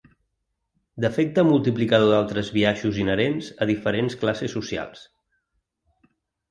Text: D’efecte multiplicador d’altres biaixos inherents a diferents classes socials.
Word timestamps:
D’efecte 1.05 1.43
multiplicador 1.49 2.09
d’altres 2.13 2.49
biaixos 2.57 2.99
inherents 3.05 3.53
a 3.59 3.69
diferents 3.75 4.21
classes 4.25 4.59
socials. 4.61 5.07